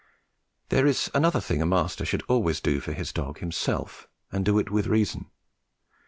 There 0.69 0.87
is 0.87 1.11
another 1.13 1.39
thing 1.39 1.61
a 1.61 1.65
master 1.67 2.05
should 2.05 2.23
always 2.23 2.59
do 2.59 2.79
for 2.79 2.91
his 2.91 3.13
dog 3.13 3.37
himself 3.37 4.07
and 4.31 4.43
do 4.43 4.57
it 4.57 4.71
with 4.71 4.87
reason. 4.87 5.29